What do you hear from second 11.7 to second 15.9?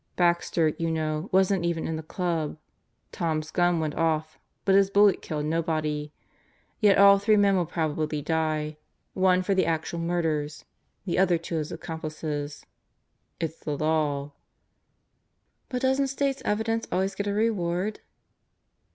accomplices. It's the Law...." "But